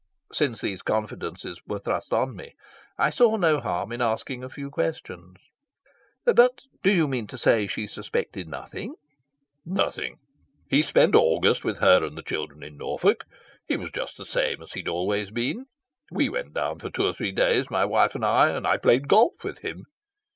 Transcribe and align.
Since 0.33 0.61
these 0.61 0.81
confidences 0.81 1.59
were 1.67 1.77
thrust 1.77 2.11
on 2.11 2.35
me, 2.35 2.55
I 2.97 3.11
saw 3.11 3.37
no 3.37 3.59
harm 3.59 3.91
in 3.91 4.01
asking 4.01 4.43
a 4.43 4.49
few 4.49 4.71
questions. 4.71 5.37
"But 6.25 6.63
do 6.81 6.91
you 6.91 7.07
mean 7.07 7.27
to 7.27 7.37
say 7.37 7.67
she 7.67 7.85
suspected 7.85 8.47
nothing?" 8.47 8.95
"Nothing. 9.63 10.15
He 10.67 10.81
spent 10.81 11.13
August 11.13 11.63
with 11.63 11.77
her 11.77 12.03
and 12.03 12.17
the 12.17 12.23
children 12.23 12.63
in 12.63 12.77
Norfolk. 12.79 13.25
He 13.67 13.77
was 13.77 13.91
just 13.91 14.17
the 14.17 14.25
same 14.25 14.63
as 14.63 14.73
he'd 14.73 14.87
always 14.89 15.29
been. 15.29 15.67
We 16.09 16.29
went 16.29 16.55
down 16.55 16.79
for 16.79 16.89
two 16.89 17.05
or 17.05 17.13
three 17.13 17.31
days, 17.31 17.69
my 17.69 17.85
wife 17.85 18.15
and 18.15 18.25
I, 18.25 18.49
and 18.49 18.65
I 18.65 18.77
played 18.77 19.07
golf 19.07 19.43
with 19.43 19.59
him. 19.59 19.85